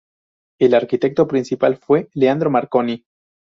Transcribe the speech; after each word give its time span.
El 0.59 0.73
arquitecto 0.73 1.27
principal 1.27 1.77
fue 1.77 2.09
Leandro 2.15 2.49
Marconi. 2.49 3.05